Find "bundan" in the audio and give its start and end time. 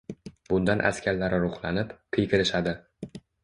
0.57-0.81